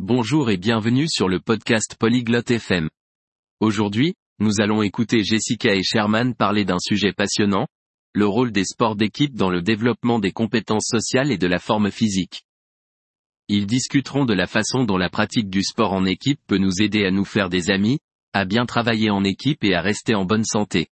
[0.00, 2.88] Bonjour et bienvenue sur le podcast Polyglotte FM.
[3.58, 7.66] Aujourd'hui, nous allons écouter Jessica et Sherman parler d'un sujet passionnant,
[8.12, 11.90] le rôle des sports d'équipe dans le développement des compétences sociales et de la forme
[11.90, 12.44] physique.
[13.48, 17.04] Ils discuteront de la façon dont la pratique du sport en équipe peut nous aider
[17.04, 17.98] à nous faire des amis,
[18.32, 20.90] à bien travailler en équipe et à rester en bonne santé.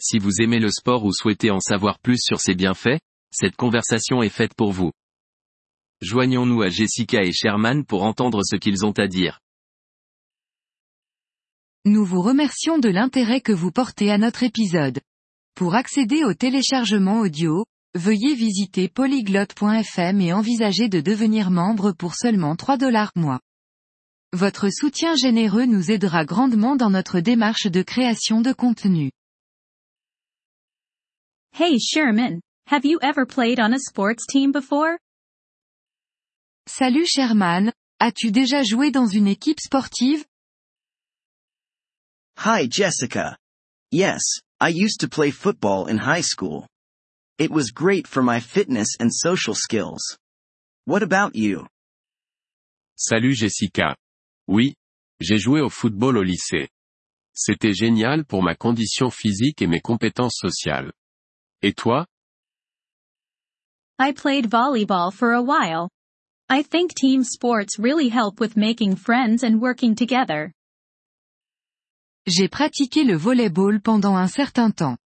[0.00, 2.98] Si vous aimez le sport ou souhaitez en savoir plus sur ses bienfaits,
[3.30, 4.90] cette conversation est faite pour vous.
[6.02, 9.40] Joignons-nous à Jessica et Sherman pour entendre ce qu'ils ont à dire.
[11.84, 15.00] Nous vous remercions de l'intérêt que vous portez à notre épisode.
[15.54, 22.56] Pour accéder au téléchargement audio, veuillez visiter polyglotte.fm et envisager de devenir membre pour seulement
[22.56, 23.40] 3 dollars mois.
[24.32, 29.10] Votre soutien généreux nous aidera grandement dans notre démarche de création de contenu.
[31.58, 34.96] Hey Sherman, have you ever played on a sports team before?
[36.72, 40.24] Salut Sherman, as-tu déjà joué dans une équipe sportive?
[42.46, 43.36] Hi Jessica.
[43.90, 44.20] Yes,
[44.60, 46.68] I used to play football in high school.
[47.38, 50.16] It was great for my fitness and social skills.
[50.86, 51.66] What about you?
[52.94, 53.96] Salut Jessica.
[54.46, 54.74] Oui,
[55.18, 56.68] j'ai joué au football au lycée.
[57.34, 60.92] C'était génial pour ma condition physique et mes compétences sociales.
[61.62, 62.06] Et toi?
[63.98, 65.88] I played volleyball for a while.
[66.52, 70.52] I think team sports really help with making friends and working together.
[72.26, 74.98] J'ai pratiqué le volleyball pendant un certain temps.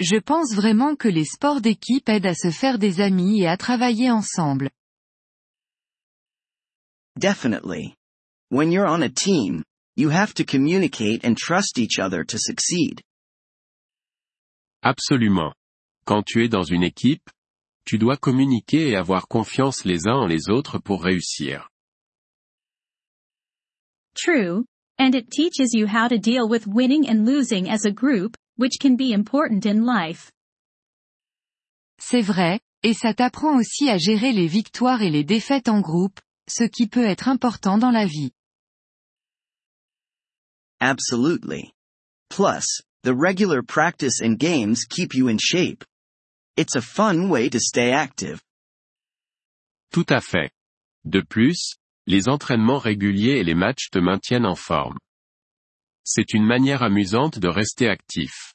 [0.00, 3.58] Je pense vraiment que les sports d'équipe aident à se faire des amis et à
[3.58, 4.70] travailler ensemble.
[7.18, 7.94] Definitely.
[8.50, 9.64] When you're on a team,
[9.96, 13.02] you have to communicate and trust each other to succeed.
[14.82, 15.52] Absolument.
[16.06, 17.28] Quand tu es dans une équipe,
[17.86, 21.70] tu dois communiquer et avoir confiance les uns en les autres pour réussir.
[24.14, 24.64] True,
[24.98, 28.78] and it teaches you how to deal with winning and losing as a group, which
[28.80, 30.32] can be important in life.
[31.98, 36.18] C'est vrai, et ça t'apprend aussi à gérer les victoires et les défaites en groupe,
[36.48, 38.32] ce qui peut être important dans la vie.
[40.80, 41.72] Absolutely.
[42.30, 45.84] Plus, the regular practice and games keep you in shape.
[46.56, 48.40] It's a fun way to stay active.
[49.92, 50.50] Tout à fait.
[51.04, 54.96] De plus, les entraînements réguliers et les matchs te maintiennent en forme.
[56.04, 58.54] C'est une manière amusante de rester actif.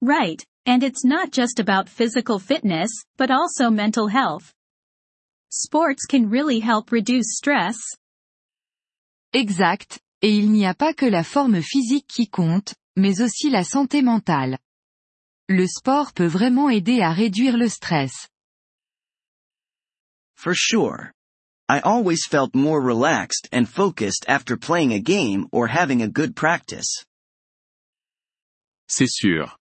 [0.00, 4.52] Right, and it's not just about physical fitness, but also mental health.
[5.50, 7.76] Sports can really help reduce stress.
[9.32, 13.64] Exact, et il n'y a pas que la forme physique qui compte, mais aussi la
[13.64, 14.58] santé mentale.
[15.50, 18.28] Le sport peut vraiment aider à réduire le stress.
[20.36, 21.10] For sure.
[21.70, 26.36] I always felt more relaxed and focused after playing a game or having a good
[26.36, 27.04] practice.
[28.88, 29.56] C'est sûr.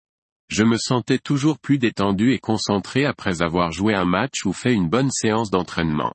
[0.50, 4.74] Je me sentais toujours plus détendu et concentré après avoir joué un match ou fait
[4.74, 6.14] une bonne séance d'entraînement.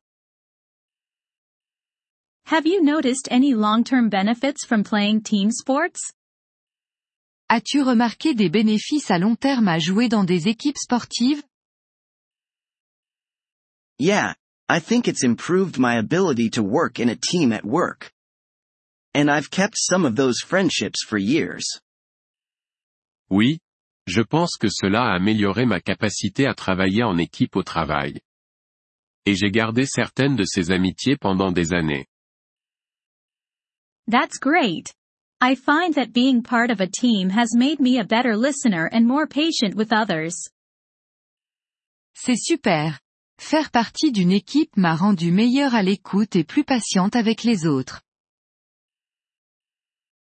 [2.47, 6.13] Have you noticed any long-term benefits from playing team sports?
[7.53, 11.43] As-tu remarqué des bénéfices à long terme à jouer dans des équipes sportives?
[13.99, 14.37] Yeah,
[14.69, 18.13] I think it's improved my ability to work in a team at work.
[19.17, 21.81] And I've kept some of those friendships for years.
[23.31, 23.59] Oui,
[24.07, 28.21] je pense que cela a amélioré ma capacité à travailler en équipe au travail.
[29.27, 32.07] Et j'ai gardé certaines de ces amitiés pendant des années.
[34.07, 34.95] That's great.
[35.43, 39.07] I find that being part of a team has made me a better listener and
[39.07, 40.51] more patient with others.
[42.15, 43.01] C'est super.
[43.39, 48.03] Faire partie d'une équipe m'a rendu meilleur à l'écoute et plus patiente avec les autres.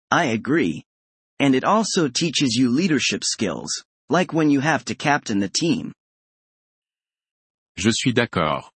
[0.09, 0.85] I agree.
[1.37, 5.91] And it also teaches you leadership skills, like when you have to captain the team.
[7.75, 8.71] Je suis d'accord.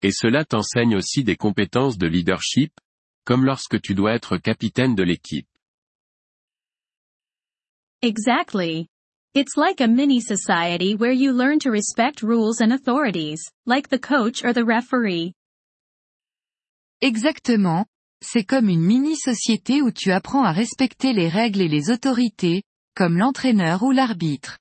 [0.00, 2.72] Et cela t'enseigne aussi des compétences de leadership,
[3.26, 5.46] comme lorsque tu dois être capitaine de l'équipe.
[8.02, 8.86] Exactly.
[9.34, 13.98] It's like a mini society where you learn to respect rules and authorities, like the
[13.98, 15.32] coach or the referee.
[17.02, 17.86] Exactement.
[18.22, 22.62] C'est comme une mini-société où tu apprends à respecter les règles et les autorités,
[22.94, 24.58] comme l'entraîneur ou l'arbitre.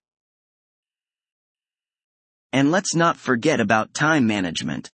[2.52, 4.90] And let's not forget about time management.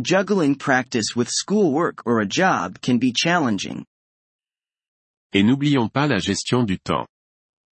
[0.00, 3.84] Juggling practice with schoolwork or a job can be challenging.
[5.34, 7.06] Et n'oublions pas la gestion du temps.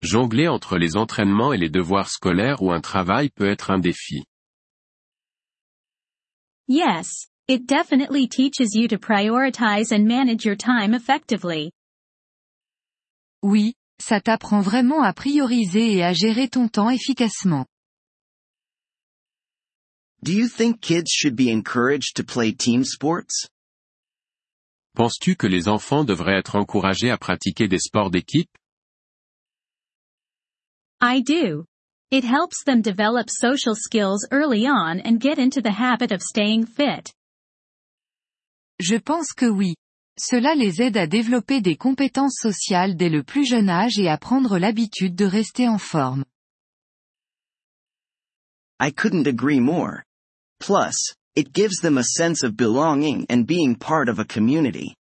[0.03, 4.25] Jongler entre les entraînements et les devoirs scolaires ou un travail peut être un défi.
[6.69, 11.73] Yes, It definitely teaches you to prioritize and manage your time effectively.
[13.43, 17.65] Oui, ça t'apprend vraiment à prioriser et à gérer ton temps efficacement.
[20.23, 23.49] Do you think kids should be encouraged to play team sports?
[24.95, 28.51] Penses-tu que les enfants devraient être encouragés à pratiquer des sports d'équipe?
[31.01, 31.65] I do.
[32.11, 36.67] It helps them develop social skills early on and get into the habit of staying
[36.67, 37.13] fit.
[38.81, 39.75] Je pense que oui.
[40.19, 44.19] Cela les aide à développer des compétences sociales dès le plus jeune âge et à
[44.19, 46.25] prendre l'habitude de rester en forme.
[48.81, 50.03] I couldn't agree more.
[50.59, 54.95] Plus, it gives them a sense of belonging and being part of a community.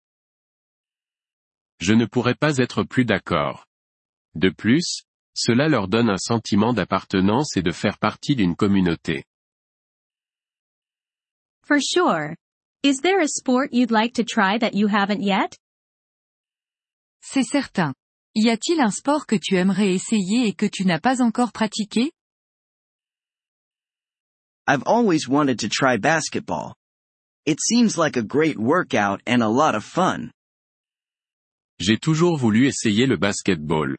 [1.80, 3.64] Je ne pourrais pas être plus d'accord.
[4.34, 5.05] De plus,
[5.36, 9.24] cela leur donne un sentiment d'appartenance et de faire partie d'une communauté.
[11.62, 12.34] For sure.
[12.82, 15.58] Is there a sport you'd like to try that you haven't yet?
[17.20, 17.92] C'est certain.
[18.34, 22.10] Y a-t-il un sport que tu aimerais essayer et que tu n'as pas encore pratiqué?
[24.68, 26.74] I've always wanted to try basketball.
[27.44, 30.30] It seems like a great workout and a lot of fun.
[31.78, 33.96] J'ai toujours voulu essayer le basketball.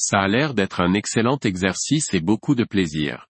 [0.00, 3.26] Ça a l'air d'être un excellent exercice et beaucoup de plaisir.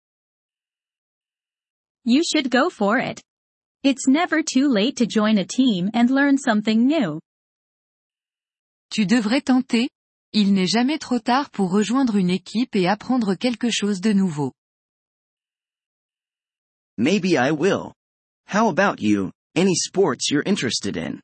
[2.04, 3.22] You should go for it.
[3.84, 7.20] It's never too late to join a team and learn something new.
[8.90, 9.88] Tu devrais tenter.
[10.34, 14.52] Il n'est jamais trop tard pour rejoindre une équipe et apprendre quelque chose de nouveau.
[16.98, 17.94] Maybe I will.
[18.52, 21.20] How about you, any sports you're interested in?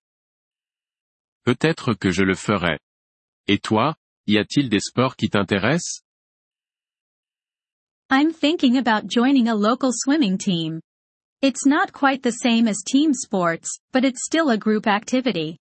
[1.45, 2.79] Peut-être que je le ferai.
[3.47, 3.95] Et toi,
[4.27, 6.03] y a-t-il des sports qui t'intéressent?
[8.11, 10.81] I'm thinking about joining a local swimming team.
[11.43, 15.59] It's not quite the same as team sports, but it's still a group activity.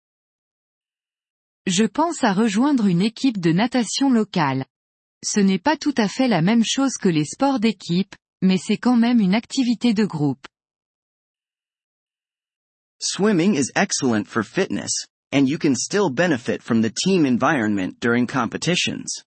[1.66, 4.64] Je pense à rejoindre une équipe de natation locale.
[5.24, 8.78] Ce n'est pas tout à fait la même chose que les sports d'équipe, mais c'est
[8.78, 10.46] quand même une activité de groupe.
[13.00, 18.26] Swimming is excellent for fitness, and you can still benefit from the team environment during
[18.26, 19.24] competitions.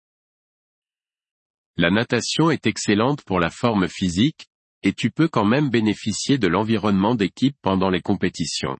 [1.78, 4.48] La natation est excellente pour la forme physique,
[4.84, 8.78] et tu peux quand même bénéficier de l'environnement d'équipe pendant les compétitions.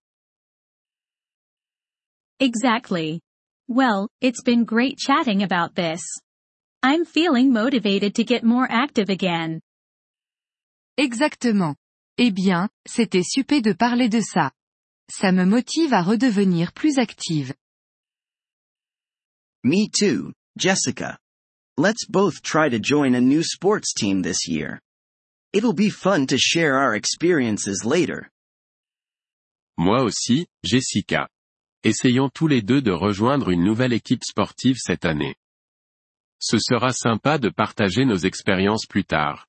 [2.40, 3.22] Exactly.
[3.68, 6.02] Well, it's been great chatting about this.
[6.82, 9.60] I'm feeling motivated to get more active again.
[10.98, 11.76] Exactement.
[12.18, 14.52] Eh bien, c'était super de parler de ça.
[15.12, 17.54] Ça me motive à redevenir plus active.
[19.64, 21.18] Me too, Jessica.
[21.78, 24.80] Let's both try to join a new sports team this year.
[25.52, 28.30] It'll be fun to share our experiences later.
[29.78, 31.28] Moi aussi, Jessica.
[31.84, 35.36] Essayons tous les deux de rejoindre une nouvelle équipe sportive cette année.
[36.40, 39.49] Ce sera sympa de partager nos expériences plus tard.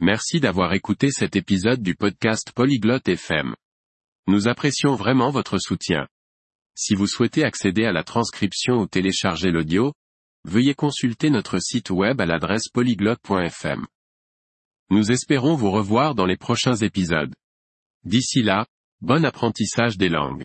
[0.00, 3.54] Merci d'avoir écouté cet épisode du podcast Polyglotte FM.
[4.26, 6.08] Nous apprécions vraiment votre soutien.
[6.74, 9.92] Si vous souhaitez accéder à la transcription ou télécharger l'audio,
[10.44, 13.86] veuillez consulter notre site web à l'adresse polyglotte.fm.
[14.90, 17.32] Nous espérons vous revoir dans les prochains épisodes.
[18.02, 18.66] D'ici là,
[19.00, 20.44] bon apprentissage des langues.